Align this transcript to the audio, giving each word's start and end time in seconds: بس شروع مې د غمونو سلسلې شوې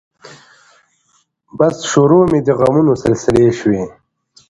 بس 1.57 1.75
شروع 1.91 2.23
مې 2.31 2.39
د 2.47 2.49
غمونو 2.59 2.93
سلسلې 3.03 3.47
شوې 3.59 3.83